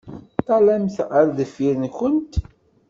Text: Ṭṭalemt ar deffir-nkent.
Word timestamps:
Ṭṭalemt 0.39 0.95
ar 1.19 1.27
deffir-nkent. 1.37 2.33